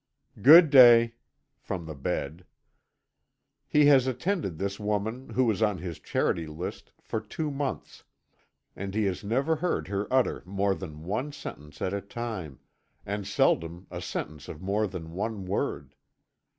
"Good 0.41 0.71
day," 0.71 1.13
from 1.59 1.85
the 1.85 1.93
bed. 1.93 2.47
He 3.67 3.85
has 3.85 4.07
attended 4.07 4.57
this 4.57 4.79
woman, 4.79 5.29
who 5.29 5.51
is 5.51 5.61
on 5.61 5.77
his 5.77 5.99
charity 5.99 6.47
list, 6.47 6.91
for 6.99 7.21
two 7.21 7.51
months, 7.51 8.03
and 8.75 8.95
he 8.95 9.03
has 9.03 9.23
never 9.23 9.57
heard 9.57 9.89
her 9.89 10.11
utter 10.11 10.41
more 10.47 10.73
than 10.73 11.03
one 11.03 11.31
sentence 11.31 11.83
at 11.83 11.93
a 11.93 12.01
time 12.01 12.59
and 13.05 13.27
seldom 13.27 13.85
a 13.91 14.01
sentence 14.01 14.47
of 14.47 14.59
more 14.59 14.87
than 14.87 15.11
one 15.11 15.45
word. 15.45 15.93